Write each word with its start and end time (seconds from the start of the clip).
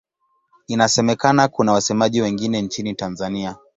Inasemekana 0.67 1.47
kuna 1.47 1.71
wasemaji 1.73 2.21
wengine 2.21 2.61
nchini 2.61 2.95
Tanzania. 2.95 3.57